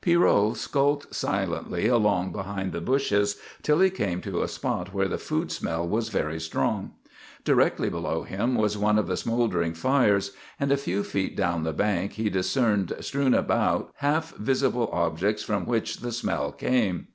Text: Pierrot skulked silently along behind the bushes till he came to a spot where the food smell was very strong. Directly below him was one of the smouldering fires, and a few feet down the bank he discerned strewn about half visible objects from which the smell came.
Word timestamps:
Pierrot 0.00 0.56
skulked 0.56 1.14
silently 1.14 1.86
along 1.86 2.32
behind 2.32 2.72
the 2.72 2.80
bushes 2.80 3.36
till 3.62 3.78
he 3.78 3.88
came 3.88 4.20
to 4.20 4.42
a 4.42 4.48
spot 4.48 4.92
where 4.92 5.06
the 5.06 5.16
food 5.16 5.52
smell 5.52 5.86
was 5.86 6.08
very 6.08 6.40
strong. 6.40 6.94
Directly 7.44 7.88
below 7.88 8.24
him 8.24 8.56
was 8.56 8.76
one 8.76 8.98
of 8.98 9.06
the 9.06 9.16
smouldering 9.16 9.74
fires, 9.74 10.32
and 10.58 10.72
a 10.72 10.76
few 10.76 11.04
feet 11.04 11.36
down 11.36 11.62
the 11.62 11.72
bank 11.72 12.14
he 12.14 12.28
discerned 12.28 12.94
strewn 12.98 13.32
about 13.32 13.92
half 13.98 14.34
visible 14.34 14.90
objects 14.92 15.44
from 15.44 15.66
which 15.66 15.98
the 15.98 16.10
smell 16.10 16.50
came. 16.50 17.06